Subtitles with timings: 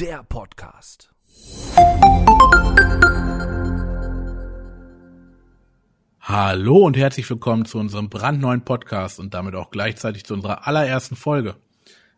[0.00, 1.10] der Podcast.
[6.20, 11.16] Hallo und herzlich willkommen zu unserem brandneuen Podcast und damit auch gleichzeitig zu unserer allerersten
[11.16, 11.56] Folge.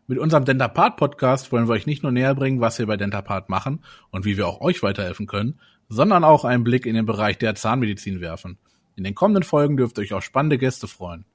[0.07, 3.49] Mit unserem Dentapart Podcast wollen wir euch nicht nur näher bringen, was wir bei Dentapart
[3.49, 5.59] machen und wie wir auch euch weiterhelfen können,
[5.89, 8.59] sondern auch einen Blick in den Bereich der Zahnmedizin werfen.
[8.95, 11.25] In den kommenden Folgen dürft ihr euch auf spannende Gäste freuen.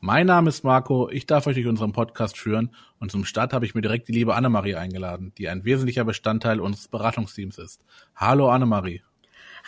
[0.00, 2.70] Mein Name ist Marco, ich darf euch durch unseren Podcast führen
[3.00, 6.60] und zum Start habe ich mir direkt die liebe Annemarie eingeladen, die ein wesentlicher Bestandteil
[6.60, 7.80] unseres Beratungsteams ist.
[8.14, 9.02] Hallo Annemarie.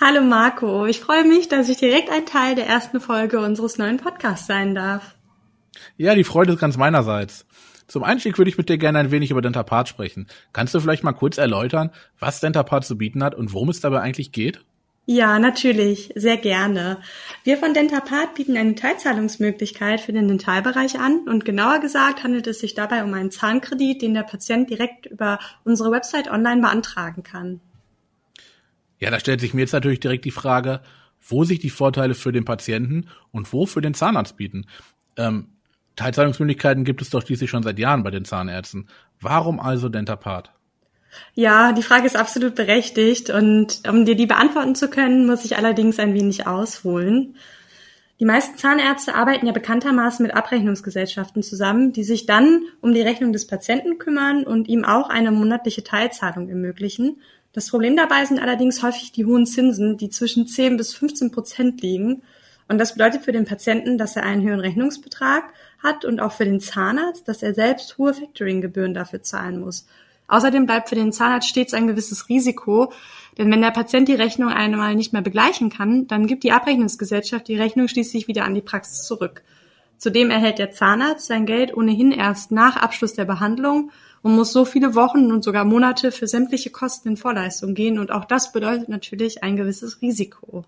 [0.01, 3.97] Hallo Marco, ich freue mich, dass ich direkt ein Teil der ersten Folge unseres neuen
[3.97, 5.17] Podcasts sein darf.
[5.97, 7.45] Ja, die Freude ist ganz meinerseits.
[7.89, 10.29] Zum Einstieg würde ich mit dir gerne ein wenig über Dentapart sprechen.
[10.53, 11.91] Kannst du vielleicht mal kurz erläutern,
[12.21, 14.65] was Dentapart zu bieten hat und worum es dabei eigentlich geht?
[15.13, 16.99] Ja, natürlich, sehr gerne.
[17.43, 22.61] Wir von Dentapart bieten eine Teilzahlungsmöglichkeit für den Dentalbereich an und genauer gesagt handelt es
[22.61, 27.61] sich dabei um einen Zahnkredit, den der Patient direkt über unsere Website online beantragen kann.
[29.01, 30.81] Ja, da stellt sich mir jetzt natürlich direkt die Frage,
[31.21, 34.67] wo sich die Vorteile für den Patienten und wo für den Zahnarzt bieten.
[35.17, 35.49] Ähm,
[35.97, 38.89] Teilzahlungsmöglichkeiten gibt es doch schließlich schon seit Jahren bei den Zahnärzten.
[39.21, 40.53] Warum also Dentapart?
[41.35, 45.57] Ja, die Frage ist absolut berechtigt und um dir die beantworten zu können, muss ich
[45.57, 47.37] allerdings ein wenig ausholen.
[48.21, 53.33] Die meisten Zahnärzte arbeiten ja bekanntermaßen mit Abrechnungsgesellschaften zusammen, die sich dann um die Rechnung
[53.33, 57.23] des Patienten kümmern und ihm auch eine monatliche Teilzahlung ermöglichen.
[57.55, 61.81] Das Problem dabei sind allerdings häufig die hohen Zinsen, die zwischen 10 bis 15 Prozent
[61.81, 62.23] liegen.
[62.69, 65.45] Und das bedeutet für den Patienten, dass er einen höheren Rechnungsbetrag
[65.83, 69.87] hat und auch für den Zahnarzt, dass er selbst hohe Factoring-Gebühren dafür zahlen muss.
[70.31, 72.93] Außerdem bleibt für den Zahnarzt stets ein gewisses Risiko,
[73.37, 77.49] denn wenn der Patient die Rechnung einmal nicht mehr begleichen kann, dann gibt die Abrechnungsgesellschaft
[77.49, 79.43] die Rechnung schließlich wieder an die Praxis zurück.
[79.99, 83.91] Zudem erhält der Zahnarzt sein Geld ohnehin erst nach Abschluss der Behandlung
[84.23, 88.13] und muss so viele Wochen und sogar Monate für sämtliche Kosten in Vorleistung gehen und
[88.13, 90.65] auch das bedeutet natürlich ein gewisses Risiko.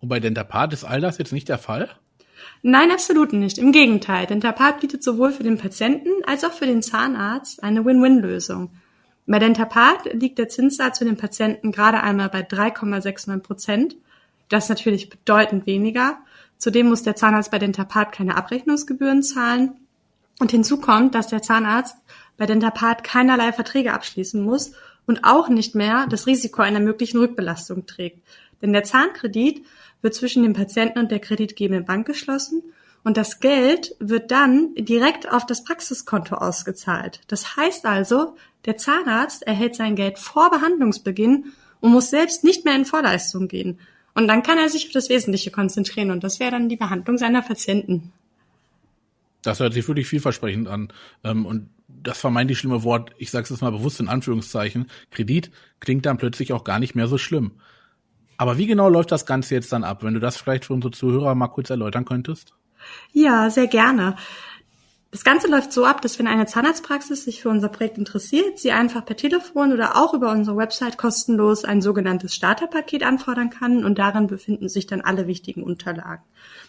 [0.00, 1.90] Und bei Dentapart ist all das jetzt nicht der Fall?
[2.62, 3.58] Nein, absolut nicht.
[3.58, 8.70] Im Gegenteil, Dentapart bietet sowohl für den Patienten als auch für den Zahnarzt eine Win-Win-Lösung.
[9.26, 13.96] Bei Dentapart liegt der Zinssatz für den Patienten gerade einmal bei 3,69 Prozent.
[14.48, 16.18] Das ist natürlich bedeutend weniger.
[16.58, 19.72] Zudem muss der Zahnarzt bei Dentapart keine Abrechnungsgebühren zahlen.
[20.38, 21.96] Und hinzu kommt, dass der Zahnarzt
[22.36, 24.72] bei Dentapart keinerlei Verträge abschließen muss
[25.06, 28.22] und auch nicht mehr das Risiko einer möglichen Rückbelastung trägt.
[28.62, 29.64] Denn der Zahnkredit
[30.06, 32.62] wird zwischen dem Patienten und der kreditgebenden Bank geschlossen
[33.02, 37.22] und das Geld wird dann direkt auf das Praxiskonto ausgezahlt.
[37.26, 41.46] Das heißt also, der Zahnarzt erhält sein Geld vor Behandlungsbeginn
[41.80, 43.80] und muss selbst nicht mehr in Vorleistung gehen.
[44.14, 47.18] Und dann kann er sich auf das Wesentliche konzentrieren und das wäre dann die Behandlung
[47.18, 48.12] seiner Patienten.
[49.42, 50.92] Das hört sich wirklich vielversprechend an.
[51.24, 55.50] Ähm, und das vermeintlich schlimme Wort, ich sage es mal bewusst in Anführungszeichen, Kredit,
[55.80, 57.52] klingt dann plötzlich auch gar nicht mehr so schlimm.
[58.38, 60.02] Aber wie genau läuft das Ganze jetzt dann ab?
[60.02, 62.52] Wenn du das vielleicht für unsere Zuhörer mal kurz erläutern könntest?
[63.12, 64.16] Ja, sehr gerne.
[65.10, 68.72] Das Ganze läuft so ab, dass wenn eine Zahnarztpraxis sich für unser Projekt interessiert, sie
[68.72, 73.98] einfach per Telefon oder auch über unsere Website kostenlos ein sogenanntes Starterpaket anfordern kann und
[73.98, 76.22] darin befinden sich dann alle wichtigen Unterlagen.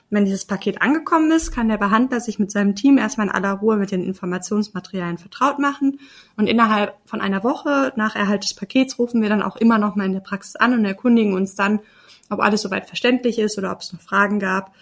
[0.10, 3.54] Wenn dieses Paket angekommen ist, kann der Behandler sich mit seinem Team erstmal in aller
[3.54, 6.00] Ruhe mit den Informationsmaterialien vertraut machen
[6.38, 9.96] und innerhalb von einer Woche nach Erhalt des Pakets rufen wir dann auch immer noch
[9.96, 11.82] mal in der Praxis an und erkundigen uns dann,
[12.30, 14.74] ob alles soweit verständlich ist oder ob es noch Fragen gab.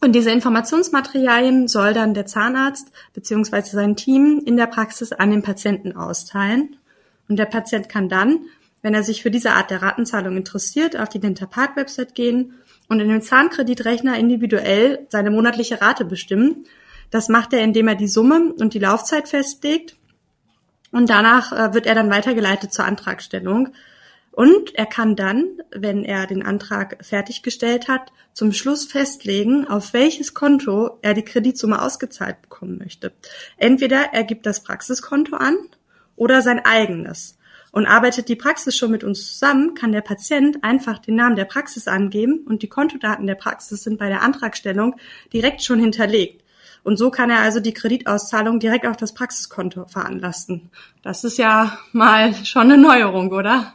[0.00, 5.42] Und diese Informationsmaterialien soll dann der Zahnarzt beziehungsweise sein Team in der Praxis an den
[5.42, 6.76] Patienten austeilen.
[7.28, 8.46] Und der Patient kann dann,
[8.80, 12.54] wenn er sich für diese Art der Ratenzahlung interessiert, auf die Dentapart-Website gehen
[12.90, 16.66] und in dem Zahnkreditrechner individuell seine monatliche Rate bestimmen.
[17.10, 19.96] Das macht er, indem er die Summe und die Laufzeit festlegt
[20.92, 23.68] und danach äh, wird er dann weitergeleitet zur Antragstellung.
[24.32, 30.34] Und er kann dann, wenn er den Antrag fertiggestellt hat, zum Schluss festlegen, auf welches
[30.34, 33.12] Konto er die Kreditsumme ausgezahlt bekommen möchte.
[33.56, 35.56] Entweder er gibt das Praxiskonto an
[36.16, 37.38] oder sein eigenes.
[37.72, 41.44] Und arbeitet die Praxis schon mit uns zusammen, kann der Patient einfach den Namen der
[41.44, 44.96] Praxis angeben und die Kontodaten der Praxis sind bei der Antragstellung
[45.32, 46.42] direkt schon hinterlegt.
[46.82, 50.70] Und so kann er also die Kreditauszahlung direkt auf das Praxiskonto veranlassen.
[51.02, 53.74] Das ist ja mal schon eine Neuerung, oder?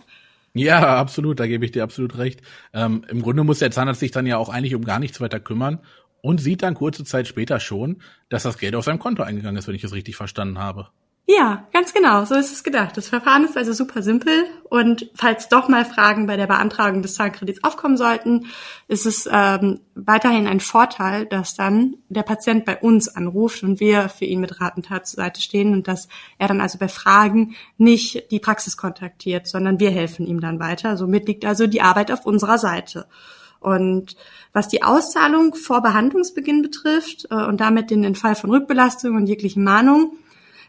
[0.54, 2.42] Ja, absolut, da gebe ich dir absolut recht.
[2.74, 5.40] Ähm, Im Grunde muss der Zahnarzt sich dann ja auch eigentlich um gar nichts weiter
[5.40, 5.80] kümmern
[6.22, 9.68] und sieht dann kurze Zeit später schon, dass das Geld auf seinem Konto eingegangen ist,
[9.68, 10.88] wenn ich es richtig verstanden habe.
[11.28, 12.96] Ja, ganz genau, so ist es gedacht.
[12.98, 17.16] Das Verfahren ist also super simpel und falls doch mal Fragen bei der Beantragung des
[17.16, 18.46] Zahnkredits aufkommen sollten,
[18.88, 24.08] ist es ähm, weiterhin ein Vorteil, dass dann der Patient bei uns anruft und wir
[24.10, 26.90] für ihn mit Rat und Tat zur Seite stehen und dass er dann also bei
[26.90, 30.96] Fragen nicht die Praxis kontaktiert, sondern wir helfen ihm dann weiter.
[30.96, 33.08] Somit liegt also die Arbeit auf unserer Seite.
[33.60, 34.16] Und
[34.54, 39.64] was die Auszahlung vor Behandlungsbeginn betrifft äh, und damit den Fall von Rückbelastung und jeglichen
[39.64, 40.18] Mahnung,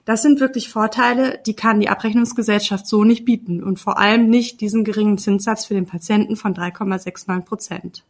[0.06, 4.60] das sind wirklich Vorteile, die kann die Abrechnungsgesellschaft so nicht bieten und vor allem nicht
[4.60, 8.04] diesen geringen Zinssatz für den Patienten von 3,69 Prozent.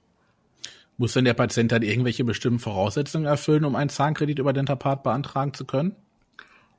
[0.99, 5.55] Muss denn der Patient dann irgendwelche bestimmten Voraussetzungen erfüllen, um einen Zahnkredit über Dentapart beantragen
[5.55, 5.97] zu können?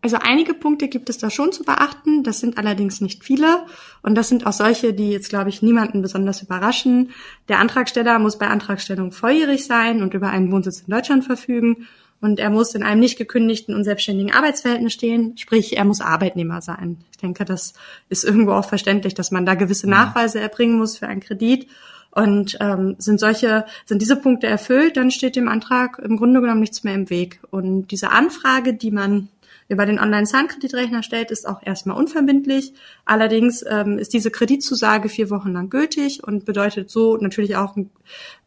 [0.01, 3.65] Also einige Punkte gibt es da schon zu beachten, das sind allerdings nicht viele
[4.03, 7.09] und das sind auch solche, die jetzt, glaube ich, niemanden besonders überraschen.
[7.49, 11.87] Der Antragsteller muss bei Antragstellung volljährig sein und über einen Wohnsitz in Deutschland verfügen
[12.19, 16.61] und er muss in einem nicht gekündigten und selbstständigen Arbeitsverhältnis stehen, sprich er muss Arbeitnehmer
[16.61, 16.97] sein.
[17.11, 17.73] Ich denke, das
[18.09, 21.67] ist irgendwo auch verständlich, dass man da gewisse Nachweise erbringen muss für einen Kredit.
[22.09, 26.61] Und ähm, sind solche, sind diese Punkte erfüllt, dann steht dem Antrag im Grunde genommen
[26.61, 27.39] nichts mehr im Weg.
[27.51, 29.29] Und diese Anfrage, die man
[29.67, 32.73] über den Online-Zahnkreditrechnern stellt, ist auch erstmal unverbindlich.
[33.05, 37.75] Allerdings ähm, ist diese Kreditzusage vier Wochen lang gültig und bedeutet so natürlich auch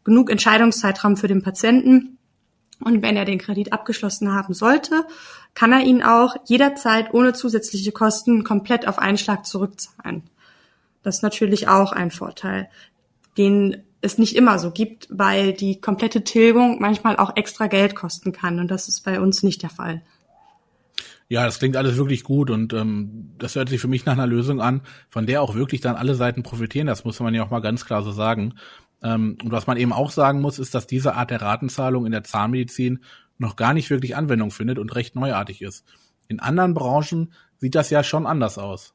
[0.03, 2.17] genug Entscheidungszeitraum für den Patienten
[2.81, 5.05] und wenn er den Kredit abgeschlossen haben sollte,
[5.53, 10.23] kann er ihn auch jederzeit ohne zusätzliche Kosten komplett auf einen Schlag zurückzahlen.
[11.03, 12.69] Das ist natürlich auch ein Vorteil,
[13.37, 18.31] den es nicht immer so gibt, weil die komplette Tilgung manchmal auch extra Geld kosten
[18.31, 18.59] kann.
[18.59, 20.01] Und das ist bei uns nicht der Fall.
[21.29, 24.27] Ja, das klingt alles wirklich gut und ähm, das hört sich für mich nach einer
[24.27, 26.87] Lösung an, von der auch wirklich dann alle Seiten profitieren.
[26.87, 28.55] Das muss man ja auch mal ganz klar so sagen.
[29.03, 32.11] Ähm, und was man eben auch sagen muss, ist, dass diese Art der Ratenzahlung in
[32.11, 33.03] der Zahnmedizin
[33.37, 35.85] noch gar nicht wirklich Anwendung findet und recht neuartig ist.
[36.27, 38.93] In anderen Branchen sieht das ja schon anders aus.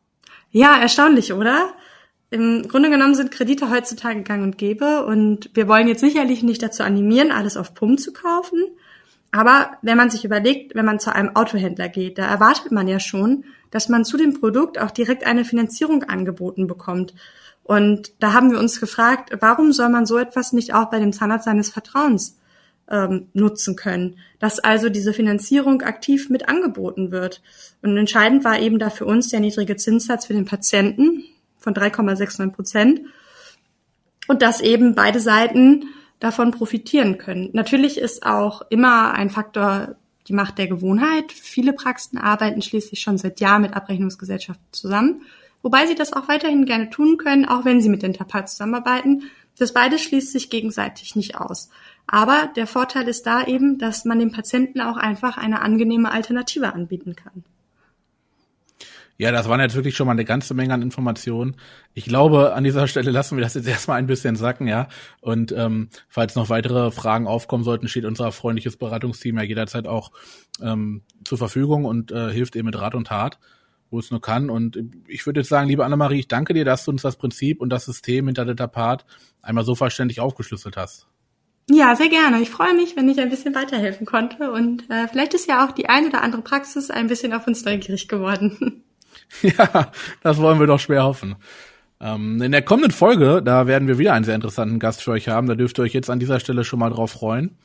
[0.50, 1.73] Ja, erstaunlich, oder?
[2.31, 6.62] Im Grunde genommen sind Kredite heutzutage gang und gäbe und wir wollen jetzt sicherlich nicht
[6.62, 8.64] dazu animieren, alles auf Pump zu kaufen.
[9.31, 12.99] Aber wenn man sich überlegt, wenn man zu einem Autohändler geht, da erwartet man ja
[12.99, 17.14] schon, dass man zu dem Produkt auch direkt eine Finanzierung angeboten bekommt.
[17.66, 21.12] Und da haben wir uns gefragt, warum soll man so etwas nicht auch bei dem
[21.12, 22.38] Zahnarzt seines Vertrauens
[22.88, 27.42] ähm, nutzen können, dass also diese Finanzierung aktiv mit angeboten wird.
[27.82, 31.24] Und entscheidend war eben da für uns der niedrige Zinssatz für den Patienten
[31.58, 33.00] von 3,69 Prozent
[34.28, 35.86] und dass eben beide Seiten
[36.20, 37.50] davon profitieren können.
[37.52, 39.96] Natürlich ist auch immer ein Faktor
[40.28, 41.32] die Macht der Gewohnheit.
[41.32, 45.22] Viele Praxen arbeiten schließlich schon seit Jahren mit Abrechnungsgesellschaften zusammen
[45.66, 49.24] wobei sie das auch weiterhin gerne tun können, auch wenn sie mit den Tapats zusammenarbeiten.
[49.58, 51.70] Das beides schließt sich gegenseitig nicht aus.
[52.06, 56.72] Aber der Vorteil ist da eben, dass man dem Patienten auch einfach eine angenehme Alternative
[56.72, 57.42] anbieten kann.
[59.18, 61.56] Ja, das waren jetzt wirklich schon mal eine ganze Menge an Informationen.
[61.94, 64.86] Ich glaube, an dieser Stelle lassen wir das jetzt erstmal ein bisschen sacken, ja.
[65.20, 70.12] Und ähm, falls noch weitere Fragen aufkommen sollten, steht unser freundliches Beratungsteam ja jederzeit auch
[70.62, 73.40] ähm, zur Verfügung und äh, hilft eben mit Rat und Tat
[73.91, 74.50] wo es nur kann.
[74.50, 74.79] Und
[75.09, 77.71] ich würde jetzt sagen, liebe Annemarie, ich danke dir, dass du uns das Prinzip und
[77.71, 79.05] das System hinter der Part
[79.43, 81.06] einmal so verständlich aufgeschlüsselt hast.
[81.69, 82.41] Ja, sehr gerne.
[82.41, 84.53] Ich freue mich, wenn ich ein bisschen weiterhelfen konnte.
[84.53, 87.65] Und äh, vielleicht ist ja auch die ein oder andere Praxis ein bisschen auf uns
[87.65, 88.85] neugierig geworden.
[89.43, 89.91] ja,
[90.23, 91.37] das wollen wir doch schwer hoffen.
[92.00, 95.28] Ähm, in der kommenden Folge, da werden wir wieder einen sehr interessanten Gast für euch
[95.28, 95.49] haben.
[95.49, 97.57] Da dürft ihr euch jetzt an dieser Stelle schon mal drauf freuen.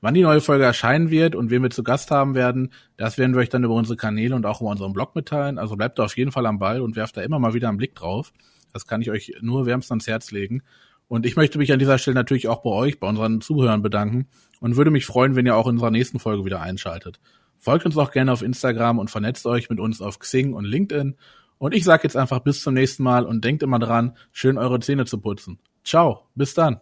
[0.00, 3.34] Wann die neue Folge erscheinen wird und wen wir zu Gast haben werden, das werden
[3.34, 5.58] wir euch dann über unsere Kanäle und auch über unseren Blog mitteilen.
[5.58, 7.78] Also bleibt da auf jeden Fall am Ball und werft da immer mal wieder einen
[7.78, 8.32] Blick drauf.
[8.72, 10.62] Das kann ich euch nur wärmstens ans Herz legen.
[11.08, 14.26] Und ich möchte mich an dieser Stelle natürlich auch bei euch, bei unseren Zuhörern bedanken
[14.60, 17.20] und würde mich freuen, wenn ihr auch in unserer nächsten Folge wieder einschaltet.
[17.58, 21.16] Folgt uns auch gerne auf Instagram und vernetzt euch mit uns auf Xing und LinkedIn.
[21.58, 24.80] Und ich sage jetzt einfach bis zum nächsten Mal und denkt immer dran, schön eure
[24.80, 25.58] Zähne zu putzen.
[25.84, 26.80] Ciao, bis dann.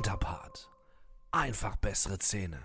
[0.00, 0.70] Dentapart.
[1.30, 2.62] Einfach bessere Zähne.